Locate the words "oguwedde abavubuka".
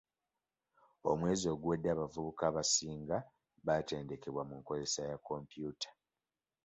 1.53-2.43